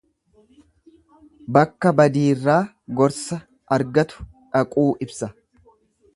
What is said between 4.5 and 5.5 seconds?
dhaquu ibsa.